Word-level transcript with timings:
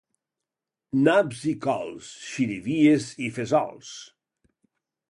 Naps 1.07 1.43
i 1.53 1.53
cols, 1.67 2.09
xirivies 2.33 3.07
i 3.29 3.31
fesols. 3.39 3.95